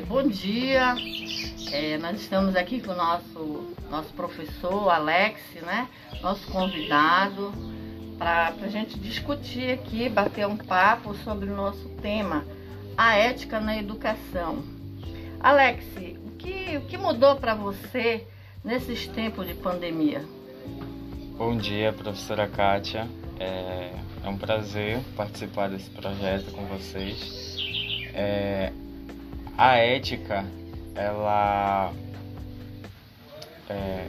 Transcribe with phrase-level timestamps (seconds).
[0.00, 0.96] Bom dia,
[1.70, 5.88] é, nós estamos aqui com o nosso, nosso professor Alex, né?
[6.20, 7.52] Nosso convidado,
[8.18, 12.44] para a gente discutir aqui, bater um papo sobre o nosso tema,
[12.96, 14.64] a ética na educação.
[15.38, 15.84] Alex,
[16.24, 18.26] o que, o que mudou para você
[18.64, 20.24] nesses tempos de pandemia?
[21.36, 23.08] Bom dia, professora Kátia.
[23.38, 23.92] É,
[24.24, 27.56] é um prazer participar desse projeto com vocês.
[28.12, 28.72] É,
[29.56, 30.44] a ética,
[30.94, 31.92] ela
[33.68, 34.06] é,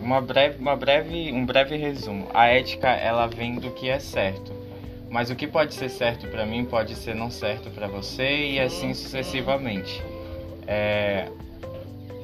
[0.00, 2.28] uma breve, uma breve, um breve resumo.
[2.34, 4.52] A ética ela vem do que é certo,
[5.10, 8.60] mas o que pode ser certo para mim pode ser não certo para você e
[8.60, 10.02] assim sucessivamente.
[10.66, 11.28] É,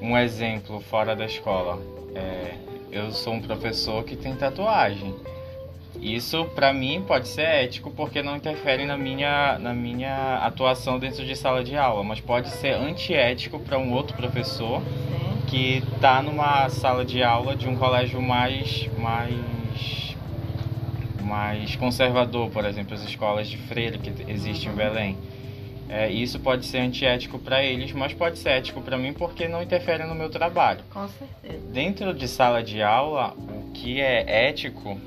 [0.01, 1.81] um exemplo fora da escola.
[2.15, 2.55] É,
[2.91, 5.15] eu sou um professor que tem tatuagem.
[6.01, 11.25] Isso para mim pode ser ético porque não interfere na minha, na minha atuação dentro
[11.25, 14.83] de sala de aula, mas pode ser antiético para um outro professor
[15.47, 20.17] que está numa sala de aula de um colégio mais mais
[21.23, 25.19] mais conservador, por exemplo, as escolas de freira que existem em Belém.
[25.89, 29.63] É, isso pode ser antiético para eles, mas pode ser ético para mim porque não
[29.63, 30.81] interfere no meu trabalho.
[30.91, 31.65] Com certeza.
[31.73, 35.01] Dentro de sala de aula, o que é ético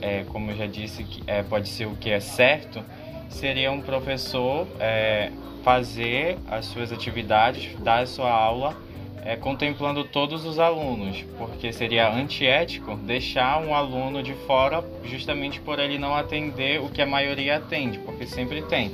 [0.00, 2.82] é, como eu já disse, que é, pode ser o que é certo,
[3.28, 5.30] seria um professor é,
[5.62, 8.76] fazer as suas atividades, dar a sua aula
[9.24, 15.78] é, contemplando todos os alunos, porque seria antiético deixar um aluno de fora justamente por
[15.78, 18.90] ele não atender o que a maioria atende, porque sempre tem.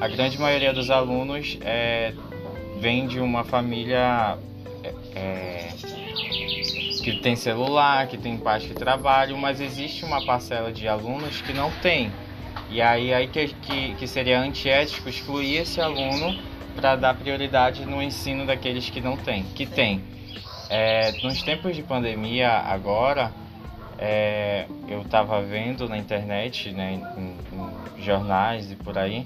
[0.00, 2.12] A grande maioria dos alunos é,
[2.80, 4.38] vem de uma família
[4.82, 5.68] é, é
[7.06, 11.52] que tem celular, que tem pais que trabalham, mas existe uma parcela de alunos que
[11.52, 12.10] não tem.
[12.68, 16.36] E aí, aí que, que, que seria antiético excluir esse aluno
[16.74, 20.02] para dar prioridade no ensino daqueles que não têm, que tem.
[20.68, 23.30] É, nos tempos de pandemia agora,
[24.00, 29.24] é, eu estava vendo na internet, né, em, em jornais e por aí,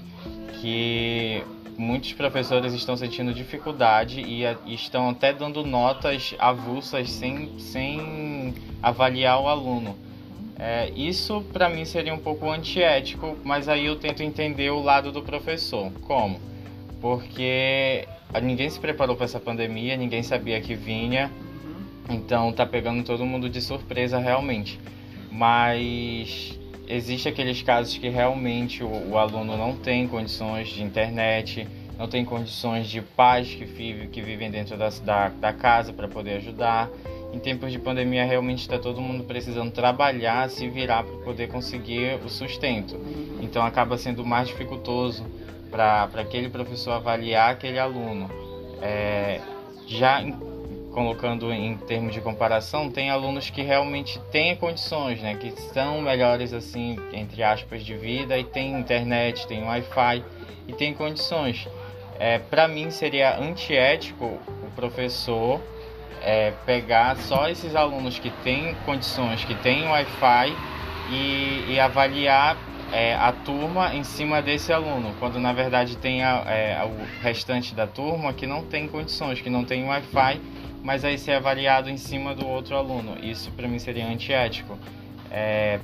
[0.61, 1.43] que
[1.77, 9.41] muitos professores estão sentindo dificuldade e, e estão até dando notas avulsas sem, sem avaliar
[9.41, 9.95] o aluno.
[10.57, 15.11] É, isso para mim seria um pouco antiético, mas aí eu tento entender o lado
[15.11, 15.91] do professor.
[16.01, 16.39] Como?
[17.01, 18.07] Porque
[18.43, 21.31] ninguém se preparou para essa pandemia, ninguém sabia que vinha,
[22.07, 24.79] então tá pegando todo mundo de surpresa realmente.
[25.31, 26.59] Mas
[26.91, 32.25] existe aqueles casos que realmente o, o, aluno não tem condições de internet, não tem
[32.25, 36.89] condições de pais que, vive, que vivem dentro da, da, da casa para poder ajudar.
[37.33, 42.19] Em tempos de pandemia, realmente está todo mundo precisando trabalhar, se virar para poder conseguir
[42.25, 42.99] o sustento.
[43.41, 45.25] Então, acaba sendo mais dificultoso
[45.69, 48.29] para aquele professor avaliar aquele aluno.
[48.81, 49.39] É,
[49.87, 50.21] já
[50.91, 56.53] colocando em termos de comparação, tem alunos que realmente têm condições, né, que são melhores
[56.53, 60.23] assim, entre aspas, de vida e tem internet, tem Wi-Fi
[60.67, 61.67] e tem condições.
[62.19, 65.61] É, Para mim seria antiético o professor
[66.21, 70.55] é, pegar só esses alunos que têm condições, que têm Wi-Fi
[71.09, 72.57] e, e avaliar
[72.91, 77.73] é, a turma em cima desse aluno, quando na verdade tem a, é, o restante
[77.73, 80.39] da turma que não tem condições, que não tem Wi-Fi
[80.83, 83.17] mas aí ser avaliado em cima do outro aluno.
[83.21, 84.77] Isso para mim seria antiético.
[85.29, 85.79] É,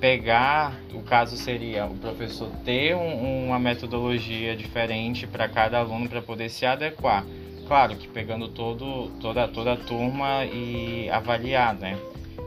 [0.00, 6.22] pegar, o caso seria o professor ter um, uma metodologia diferente para cada aluno para
[6.22, 7.24] poder se adequar.
[7.66, 11.96] Claro que pegando todo, toda, toda a turma e avaliar, né?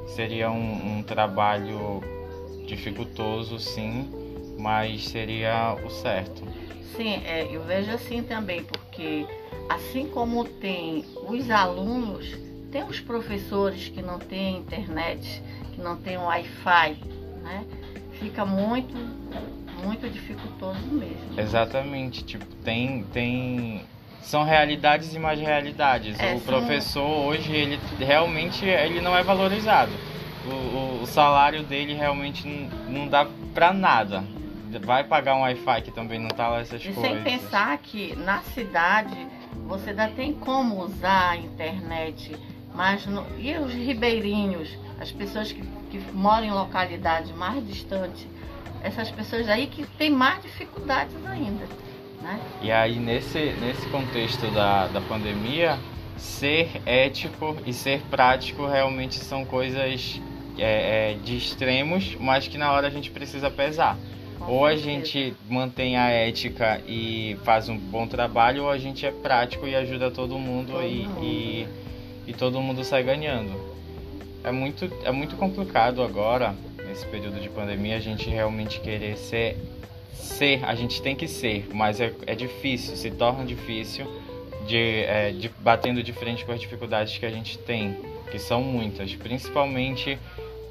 [0.07, 2.02] Seria um, um trabalho
[2.66, 4.09] dificultoso, sim,
[4.57, 6.44] mas seria o certo.
[6.96, 9.25] Sim, é, eu vejo assim também, porque
[9.69, 12.38] assim como tem os alunos,
[12.72, 15.41] tem os professores que não têm internet,
[15.73, 16.97] que não têm Wi-Fi,
[17.41, 17.66] né?
[18.20, 18.96] Fica muito,
[19.84, 21.40] muito dificultoso mesmo.
[21.40, 23.82] Exatamente, tipo, tem, tem
[24.22, 26.17] são realidades e mais realidades.
[26.20, 29.91] É, o professor hoje ele realmente ele não é valorizado.
[30.45, 34.23] O, o, salário dele realmente não, não dá para nada.
[34.84, 37.03] Vai pagar um Wi-Fi que também não tá lá essas e coisas.
[37.03, 39.16] Sem pensar que na cidade
[39.67, 42.35] você ainda tem como usar a internet,
[42.73, 44.69] mas no, e os ribeirinhos,
[44.99, 45.61] as pessoas que,
[45.91, 48.28] que moram em localidades mais distantes,
[48.81, 51.66] essas pessoas aí que têm mais dificuldades ainda.
[52.22, 52.40] Né?
[52.61, 55.78] E aí nesse, nesse contexto da, da pandemia,
[56.17, 60.19] ser ético e ser prático realmente são coisas
[60.58, 63.97] é, é, de extremos, mas que na hora a gente precisa pesar.
[64.40, 69.05] Com ou a gente mantém a ética e faz um bom trabalho, ou a gente
[69.05, 71.23] é prático e ajuda todo mundo, Todo e, mundo.
[71.23, 71.67] e,
[72.28, 73.52] e todo mundo sai ganhando.
[74.44, 76.53] É muito, é muito complicado agora,
[76.88, 79.58] nesse período de pandemia, a gente realmente querer ser.
[80.14, 84.05] Ser, a gente tem que ser, mas é, é difícil, se torna difícil
[84.67, 87.97] de, é, de batendo de frente com as dificuldades que a gente tem,
[88.32, 90.17] que são muitas, principalmente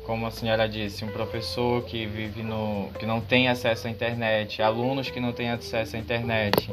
[0.04, 4.60] como a senhora disse, um professor que vive no, que não tem acesso à internet,
[4.60, 6.70] alunos que não têm acesso à internet,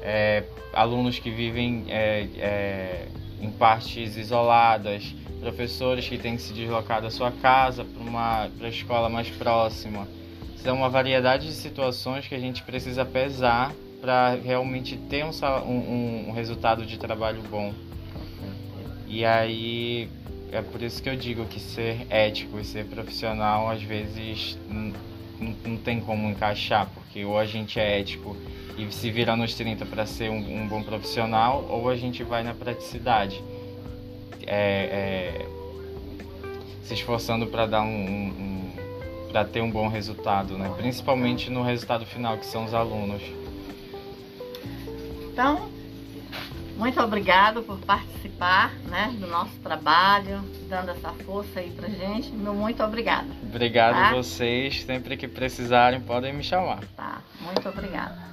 [0.00, 3.08] é, alunos que vivem é, é,
[3.40, 8.66] em partes isoladas, professores que têm que se deslocar da sua casa para uma para
[8.66, 10.06] a escola mais próxima.
[10.56, 15.30] São uma variedade de situações que a gente precisa pesar para realmente ter um,
[15.64, 17.72] um, um resultado de trabalho bom.
[19.08, 20.08] E aí
[20.52, 24.58] é por isso que eu digo que ser ético e ser profissional às vezes
[25.64, 28.36] não tem como encaixar, porque ou a gente é ético
[28.76, 32.42] e se vira nos 30 para ser um, um bom profissional, ou a gente vai
[32.42, 33.42] na praticidade.
[34.46, 35.46] É, é,
[36.84, 38.72] se esforçando para dar um, um, um
[39.30, 40.70] para ter um bom resultado, né?
[40.76, 43.22] Principalmente no resultado final, que são os alunos.
[45.32, 45.70] Então,
[46.82, 52.30] muito obrigado por participar né, do nosso trabalho, dando essa força aí pra gente.
[52.32, 53.28] Meu muito obrigada.
[53.40, 54.08] Obrigado Tá.
[54.10, 56.80] a vocês, sempre que precisarem podem me chamar.
[56.96, 57.20] Tá?
[57.40, 58.31] Muito obrigada.